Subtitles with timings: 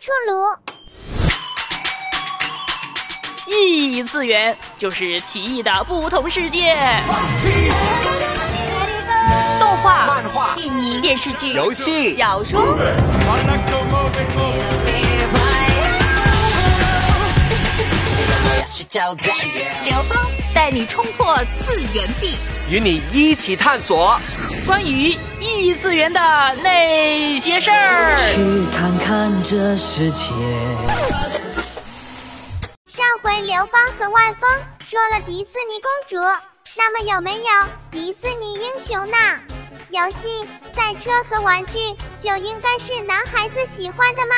[0.00, 0.32] 出炉。
[3.46, 6.76] 异次元就是奇异的不同世界。
[9.60, 12.76] 动画、漫画、电影、电视剧、游戏、小说。
[19.84, 20.16] 刘峰
[20.54, 22.36] 带你冲破次元壁，
[22.70, 24.18] 与你一起探索
[24.66, 26.20] 关于异次元的
[26.62, 28.16] 那些事儿。
[28.34, 30.24] 去看看这世界。
[32.86, 34.48] 上回刘芳和万峰
[34.80, 36.16] 说了迪士尼公主，
[36.76, 37.44] 那么有没有
[37.90, 39.16] 迪士尼英雄呢？
[39.90, 41.72] 游戏、赛车和玩具
[42.20, 44.34] 就应该是男孩子喜欢的吗？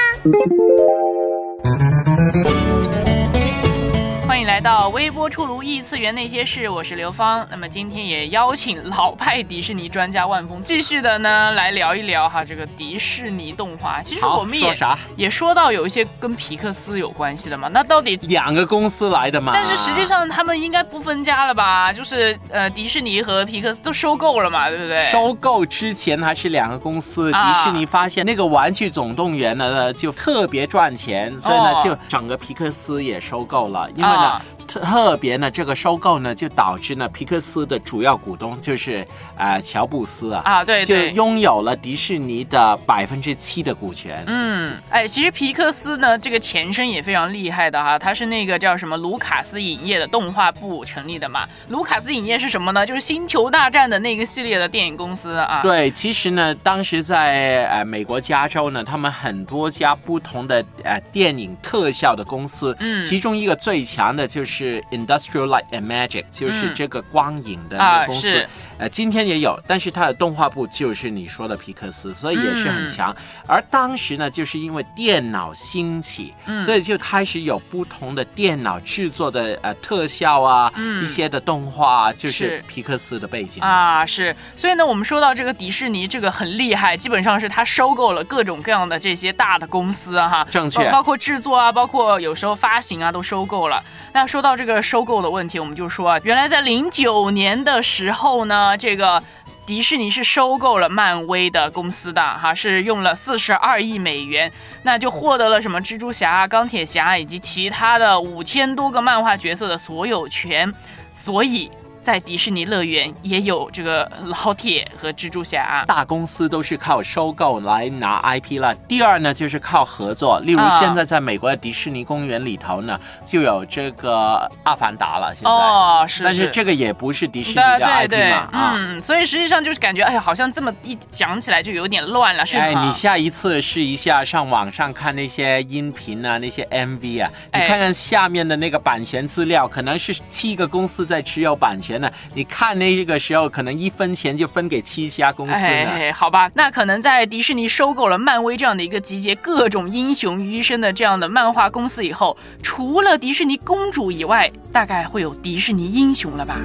[4.27, 7.47] 欢迎来到微波出炉异次元那些事，我是刘芳。
[7.49, 14.03] 那么今天也邀请老派迪士尼专家万峰，继续的呢来聊一聊哈这个迪士尼动画。
[14.03, 14.77] 其实我们也
[15.17, 17.69] 也说到有一些跟皮克斯有关系的嘛。
[17.73, 19.53] 那到底两个公司来的嘛？
[19.55, 21.93] 但是实际上他们应该不分家了吧？
[21.93, 25.05] 就是呃迪士尼和皮克斯都收购了嘛，对不对？
[25.05, 27.31] 收购之前还是两个公司。
[27.31, 34.17] 迪士尼发现那个玩具总动员呢就特别赚钱，所以呢就整个皮克斯也收购了，因为。
[34.27, 34.56] 감사합니다.
[34.81, 44.25] 特别呢，这个收购呢，就导致呢，皮克斯的主要股东就是呃乔布斯啊啊，对，就拥有了迪士尼的百分之七的股权。
[44.27, 51.47] 嗯，哎，其实皮克斯呢，这个前身也非常厉害的哈，它是那个叫什么卢卡斯影业的动画部成立的嘛。
[51.69, 52.87] 卢卡斯影业是什么呢？
[52.87, 55.61] 就是星球大战的那个系列的电影公司啊。
[55.63, 64.17] 对，其实呢，当时在呃美国加州呢，他们很多家不同的呃电影特效的公司，嗯，其中一个最强。
[64.17, 68.47] 的就是 Industrial Light and Magic，就是这个光影的公司。
[68.79, 73.15] 呃，今天也有，但是它的动画部就是你说的皮克斯，所以也是很强。
[73.47, 80.71] 而当时呢，就是因为电脑兴起，所以就开始有不同的电脑制作的呃特效啊，
[81.03, 84.05] 一些的动画，就是皮克斯的背景啊。
[84.05, 93.83] 是，所以呢，我们说到这个迪士尼，这个很厉害，基本上是它收购了各种各样的这些大的公司哈，正确，包括制作啊，包括有时候发行啊，都收购了。
[94.13, 98.79] 那说到到这个收购的问题，我们就说啊，原来在零九年的时候呢。
[98.79, 99.21] 这个
[99.67, 104.53] 迪士尼是收购了漫威的公司的哈，是用了四十二亿美元，
[104.85, 110.73] 那就获得了什么蜘蛛侠、钢铁侠以及其他的五千多个漫画角色的所有权，
[111.13, 111.69] 所以。
[112.07, 118.73] 在迪士尼乐园也有这个老铁和蜘蛛侠，大公司都是靠收购来拿 IP 了。
[118.87, 122.97] 第二呢，就是靠合作，例如现在在美国的迪士尼公园里头呢，
[123.27, 125.35] 就有这个阿凡达了。
[125.35, 141.96] 现在哦，是，但是这个也不是迪士尼的 IP 嘛，嗯，所以实际上就是感觉，哎呀，好像这么一讲起来就有点乱了，是哎，你下一次试一下上网上看那些音频啊，那些 MV 啊，你看看下面的那个版权资料，可能是七个公司在持有版权。
[141.99, 146.13] 那你看那个时候，可能一分钱就分给七家公司呢？
[146.15, 156.61] 好吧，那可能在迪士尼收购了漫威这样的一个集结各种英雄于一身的这样的漫画公司以后，除了迪士尼公主以外，大概会有迪士尼英雄了吧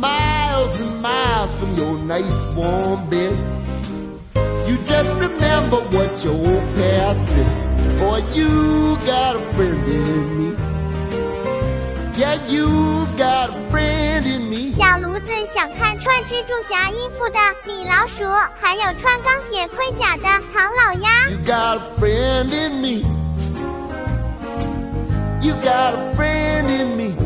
[0.00, 3.36] ？miles and miles from your nice warm bed.
[4.68, 7.98] You just remember what your old past said.
[7.98, 10.54] Boy, you got a friend in me.
[12.18, 14.72] Yeah, you got a friend in me.
[14.72, 18.24] 小炉子想看穿蜘蛛侠衣服的米老鼠，
[18.60, 21.28] 还有穿钢铁盔甲的唐老鸭。
[21.30, 23.04] You got a friend in me.
[25.42, 27.25] You got a friend in me.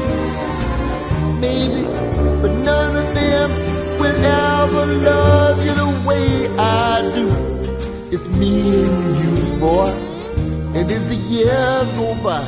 [8.63, 9.89] And you, boy.
[10.75, 12.45] And as the years go by,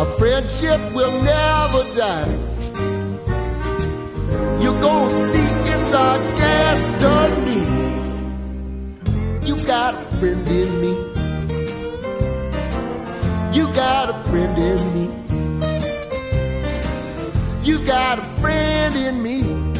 [0.00, 2.36] our friendship will never die.
[4.60, 7.62] You're gonna see it's our destiny.
[9.46, 10.92] You got a friend in me.
[13.56, 15.04] You got a friend in me.
[17.62, 19.75] You got a friend in me.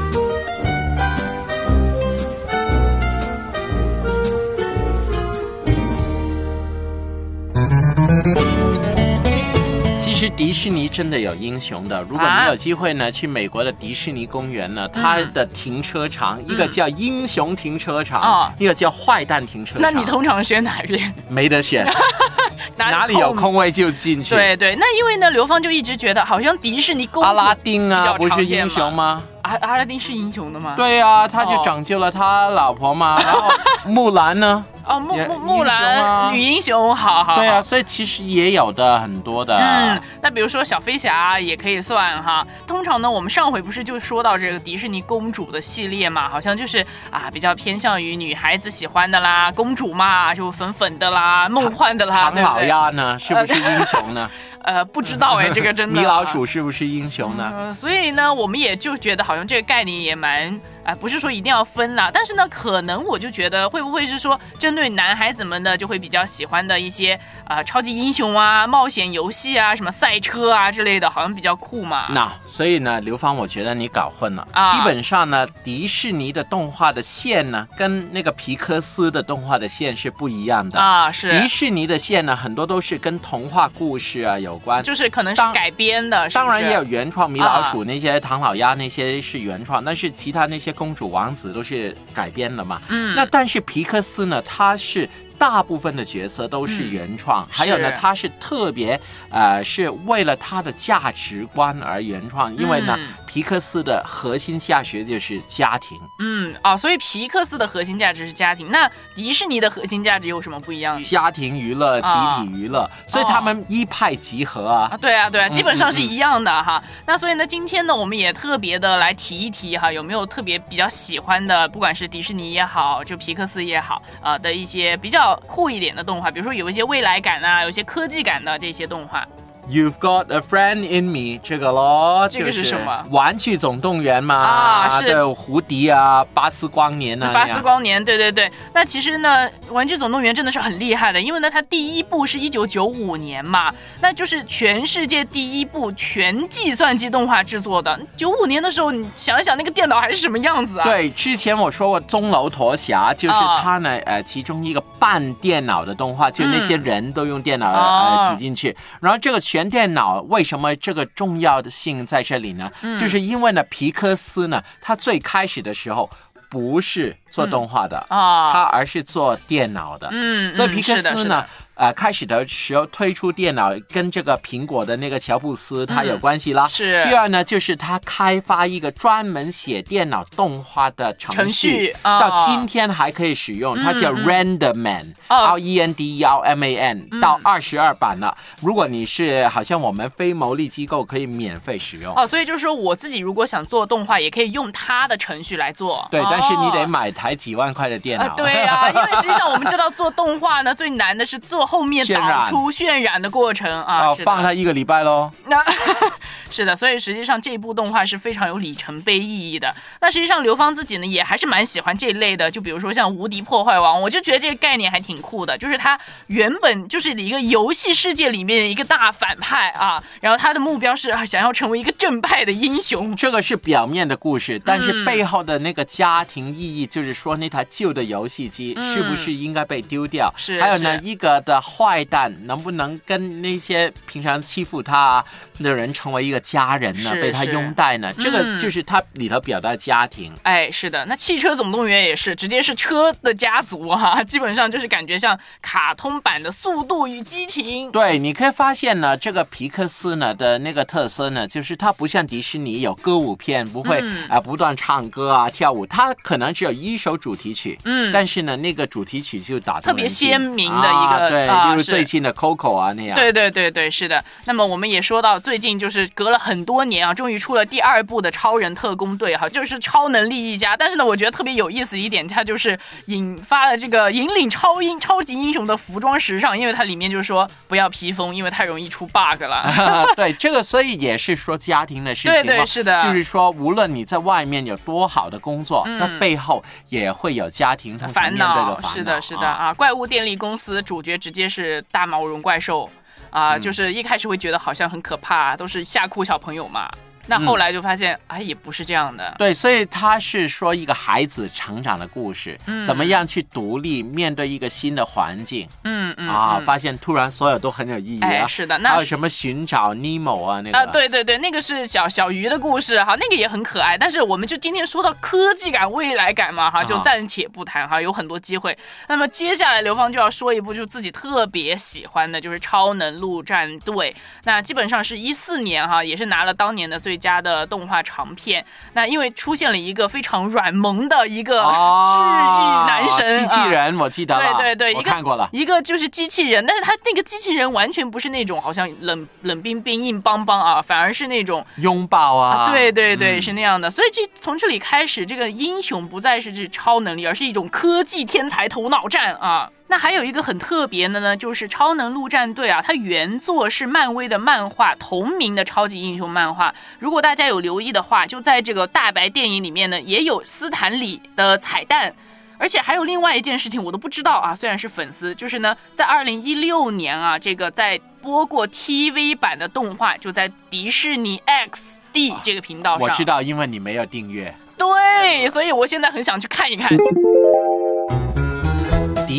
[10.27, 12.03] 实迪士尼真的有英雄的。
[12.03, 19.83] 如果啊你有机会呢，去美国的迪士尼公园呢，它的停车场，一个叫英雄停车场，哦一个叫坏蛋停车场。
[19.83, 21.15] 那你通常选哪一边？
[21.29, 21.87] 没得选，
[22.77, 29.23] 哪里有空位就进去。，对对，那因为呢，刘芳就一直觉得好像迪士尼公阿拉丁啊，不是英雄吗？
[29.43, 33.17] 阿阿拉丁是英雄的吗？，对呀、他就哦拯救了他老婆嘛。
[33.23, 33.49] 然后
[33.87, 34.65] 木兰呢？
[34.87, 37.37] 哦，木木木兰女英雄，好好。
[37.37, 39.57] 对啊，所以其实也有的很多的。
[39.57, 42.47] 嗯，那比如说小飞侠也可以算哈。
[42.67, 52.63] 通常呢，我们上回不是就说到这个迪士尼公主的系列嘛，好像就是啊比较偏向于女孩子喜欢的啦，公主嘛就粉粉的啦，梦幻的啦，唐老？
[52.63, 54.31] 鸭呢，是不是英雄呢？
[54.63, 56.01] 呃，不知道哎， 这个真的。
[56.01, 57.53] 米老鼠是不是英雄呢？
[57.55, 72.07] 呃，所以呢，我们也就觉得好像这个概念也蛮啊、不是说一定要分啦，但是呢，可能我就觉得会不会是说针对男孩子们的就会比较喜欢的一些啊、超级英雄啊、冒险游戏啊、什么赛车啊之类的，好像比较酷嘛。
[72.11, 74.47] 那所以呢，刘芳，我觉得你搞混了。
[74.53, 80.79] 啊基本上呢，迪士尼的动画的线呢，跟那个皮克斯的动画的线是不一样的。
[80.79, 84.83] 啊，是迪，士尼的线呢，很多都是跟童话故事啊有关。
[84.85, 92.81] 就是可能是改编的，是是当然也有原创，米老鼠啊那些、唐老鸭那些是原创，但是其他那些公主王子都是改编的嘛。
[92.89, 93.15] 嗯。
[93.17, 95.09] 那但是皮克斯呢，他是
[95.39, 98.99] 大部分的角色都是原创，还有呢是，它是特别
[99.31, 106.01] 呃是为了他的价值观而原创，因为呢，嗯皮克斯的核心价值就是家庭。
[106.21, 111.03] 嗯哦，所以皮克斯的核心价值是家庭，那迪士尼的核心价值有什么不一样？
[111.03, 114.89] 家庭娱乐、集啊体娱乐，所以他们一派集合啊。
[114.91, 116.83] 啊，对啊，对啊，基本上是一样的哈。
[117.05, 129.29] 那所以呢，今天呢，我们也特别的来提一提哈，有没有特别比较喜欢的，不管是迪士尼也好，就皮克斯也好，啊、的一些比较酷一点的动画，比如说有一些未来感啊，有一些科技感的这些动画。
[129.69, 138.51] You've got a friend in me，这个咯，这个是什么玩具总动员嘛，啊是对，胡迪啊，巴斯光年啊，巴斯光年，对对对。
[138.73, 147.99] 那其实呢，《玩具总动员》真的是很厉害的，因为呢，它第一部是一九九五年嘛，那就是全世界第一部全计算机动画制作的。
[148.17, 150.85] 九五年的时候，你想一想那个电脑还是什么样子啊？
[150.85, 158.77] 对，之前我说过钟楼驼侠，就是啊它呢，呃，其中一个半电脑的动画，就那些人都用电脑、哦呃挤进去。
[159.01, 162.71] 然后这个全电脑为什么这个重要的性在这里呢？
[162.83, 166.11] 嗯就是因为呢，皮克斯呢，它最开始的时候
[166.49, 170.09] 不是做动画的，啊它而是做电脑的。
[170.11, 171.45] 嗯，嗯所以皮克斯呢，
[171.77, 176.67] 呃，开始的时候推出电脑，跟这个苹果的那个乔布斯他有关系啦。
[176.67, 188.37] 嗯是第二呢，就是他开发一个专门写电脑动画的程程序啊到今天还可以使用，它叫嗯 RenderMan，哦 R E N D E R M A N，到二十二版了。
[188.63, 192.15] 如果你是好像我们非牟利机构，可以免费使用。
[192.17, 196.09] 哦，所以就是说我自己如果想做动画，也可以用它的程序来做。
[196.11, 198.25] 对，但是你得哦买台几万块的电脑。
[198.25, 204.15] 啊，对啊，因为实际上我们知道做动画呢，最难的是做后面渲染导出渲染的过程啊。
[204.25, 205.31] 放它一个礼拜喽。
[205.47, 205.63] 那
[206.51, 209.75] 是的，所以实际上这部动画是非常有里程碑意义的。
[210.01, 223.15] 那实际上刘芳自己呢也还是蛮喜欢这一类的，就比如说像《无敌破坏王》，我就觉得这个概念还挺酷的，就是他原本就是一个游戏世界里面的一个大反派啊，然后他的目标是啊想要成为一个正派的英雄。
[223.17, 230.33] 这个是表面的故事，但是嗯背后的那个家庭意义，就是说那台旧的游戏机嗯是不是应该被丢掉？
[230.37, 235.25] 是还有呢，是一个的坏蛋能不能跟那些平常欺负他
[235.63, 237.13] 的人成为一个家人呢？
[237.15, 238.13] 被他拥戴呢？
[238.19, 240.33] 这个嗯就是他里头表达家庭。
[240.43, 247.89] 哎，是的，那《汽车总动员》也是直接是车的家族哈、基本上就是感觉像卡通版的《速度与激情》。
[247.91, 264.25] 对，你可以发现呢，这个皮克斯呢的那个特色呢，就是它不像迪士尼有歌舞片，不会啊、嗯呃不断唱歌啊跳舞，它可能只有一首主题曲，嗯但是呢，那个主题曲就打动特别鲜明的一个啊对，啊是例如最近的 Coco 啊那样，对对对对，是的。
[264.45, 270.77] 那么我们也说到，最近就是隔了很多年啊，终于出了第二部的《超人特工队》哈，就是超能力一家。
[270.77, 280.05] 但是呢，我觉得特别有意思一点，它就是引发了这个引领超英超级英雄的服装时尚，因为它里面就是说不要披风，因为太容易出 bug 了。
[280.17, 289.67] 对，这个所以也是说家庭的事情嘛，对对是的就是说无论你在外面有多好的工作，嗯在背后也会有家庭的恼烦恼，是的，是的啊。
[289.67, 289.75] 啊！
[289.75, 292.91] 怪物电力公司主角直接是大毛绒怪兽。
[293.31, 296.89] 啊，就是一开始会觉得好像很可怕，都是吓哭小朋友嘛。
[297.27, 299.35] 那后来就发现，哎，也不是这样的。
[299.39, 306.57] 对，所以他是说一个孩子成长的故事，嗯怎么样去独立面对一个新的环境嗯嗯啊？
[306.59, 308.29] 嗯发现突然所有都很有意义啊！
[308.29, 313.99] 哎是的那还有什么寻找尼莫啊那个啊，对对对，那个是小小鱼的故事哈，那个也很可爱。
[313.99, 318.77] 但是我们就今天说到科技感、未来感嘛哈，就啊暂且不谈哈，有很多机会。
[319.09, 324.13] 那么接下来刘芳就要说一部就自己特别喜欢的，就是《超能陆战队》。
[324.45, 328.65] 那基本上是一四年哈，也是拿了当年的最佳的动画长片。
[328.93, 335.49] 那因为出现了一个非常软萌的一个治哦愈男神机器啊人，我记得了，对对对，我看过了。
[335.53, 343.91] 一个就是机器人，但是他那个机器人完全不是那种好像冷冷冰冰、硬邦邦啊，反而是那种拥抱啊，对对对，嗯是那样的。
[343.91, 349.71] 所以这从这里开始，这个英雄不再是这超能力，而是一种科技天才头脑战啊。
[349.89, 356.75] 那还有一个很特别的呢，就是《超能陆战队》啊，它原作是漫威的漫画，同名的超级英雄漫画。
[356.99, 362.15] 如果大家有留意的话，就在这个大白电影里面呢，也有斯坦李的彩蛋。
[362.59, 364.55] 而且还有另外一件事情，我都不知道啊。
[364.55, 373.01] 虽然是粉丝，就是呢，在二零一六年啊，这个在播过 TV 版的动画，就在迪士尼 XD 这个频道上。
[373.01, 374.55] 我知道，因为你没有订阅。
[374.79, 376.91] 对，所以我现在很想去看一看。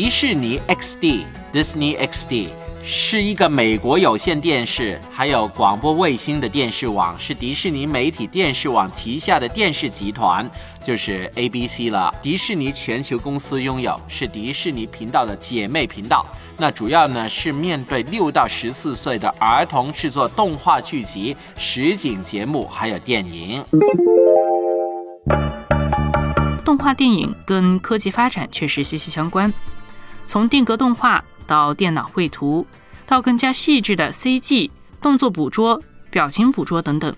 [0.07, 2.47] 迪士尼 XD Disney XD
[2.81, 10.49] 是一个美国有线电视还有广播卫星的电视网，是迪士尼媒体电视网旗下的电视集团，
[10.81, 12.09] 就是 ABC 了。
[12.21, 16.25] 迪士尼全球公司拥有，是迪士尼频道的姐妹频道。
[16.55, 23.61] 那主要呢是面对六到十四岁的儿童制作动画剧集、实景节目还有电影。
[26.63, 29.53] 动画电影跟科技发展确实息息相关，
[30.27, 32.67] 从定格动画到电脑绘图，
[33.07, 34.69] 到更加细致的 CG、
[35.01, 35.81] 动作捕捉、
[36.11, 37.15] 表情捕捉等等，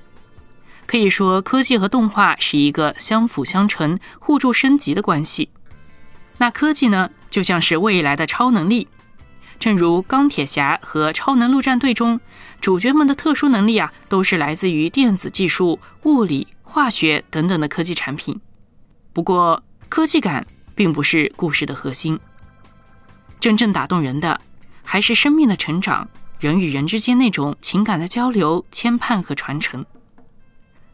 [0.85, 5.49] 可以说科技和动画是一个相辅相成、互助升级的关系。
[6.37, 8.87] 那科技呢，就像是未来的超能力，
[9.59, 12.19] 正如钢铁侠和超能陆战队中，
[12.61, 18.39] 主角们的特殊能力啊，都是来自于电子技术、物理、化学等等的科技产品。
[19.11, 22.17] 不过，科技感并不是故事的核心，
[23.39, 24.39] 真正打动人的
[24.83, 26.07] 还是生命的成长，
[26.39, 29.85] 人与人之间那种情感的交流、牵绊和传承。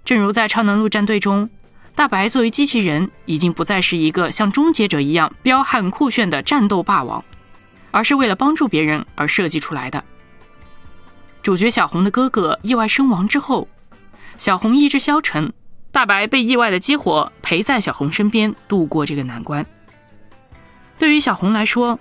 [0.03, 1.49] 正如在《超能陆战队》中，
[1.95, 7.23] 大白作为机器人，已经不再是一个像终结者一样彪悍酷炫的战斗霸王，
[7.91, 10.03] 而是为了帮助别人而设计出来的。
[11.41, 13.67] 主角小红的哥哥意外身亡之后，
[14.37, 15.51] 小红意志消沉。
[15.91, 19.65] 大白被意外的激活，陪在小红身边度过这个难关。
[20.99, 21.97] 对于小红来说，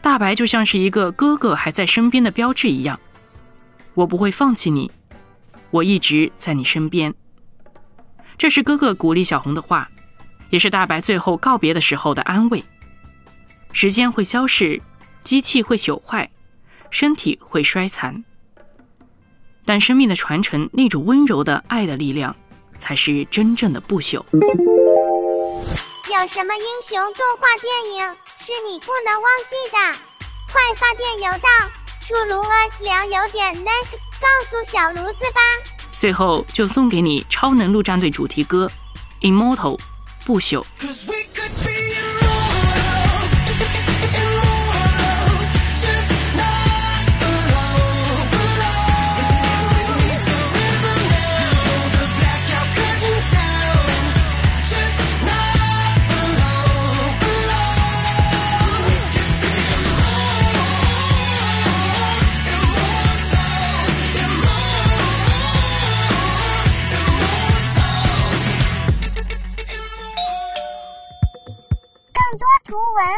[0.00, 2.98] 大白就像是一个哥哥还在身边的标志一样。
[3.94, 4.90] 我不会放弃你，
[5.70, 7.14] 我一直在你身边。
[8.36, 9.90] 这是哥哥鼓励小红的话，
[10.50, 12.64] 也是大白最后告别的时候的安慰。
[13.72, 14.80] 时间会消逝，
[15.24, 16.30] 机器会朽坏，
[16.90, 18.24] 身体会衰残，
[19.64, 22.34] 但生命的传承，那种温柔的爱的力量。
[22.78, 24.24] 才是真正的不朽。
[24.32, 28.16] 有什么英雄动画电影
[28.48, 29.98] 是你不能忘记的？
[30.50, 31.48] 快发电邮到
[32.00, 32.48] 出炉了。
[32.80, 33.86] 良有点 net，
[34.18, 35.40] 告诉小炉子吧。
[35.92, 38.70] 最后就送给你《超能陆战队》主题歌
[39.30, 39.76] 《Immortal》
[40.24, 40.64] 不朽。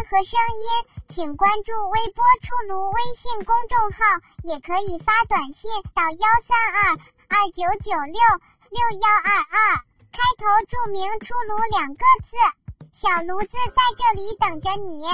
[0.09, 0.69] 和声音，
[1.09, 3.99] 请关注微波出炉微信公众号，
[4.45, 6.97] 也可以发短信到幺三二
[7.29, 8.21] 二九九六
[8.71, 9.77] 六幺二二，
[10.13, 12.37] 开头注明“出炉”两个字，
[12.93, 15.05] 小炉子在这里等着你。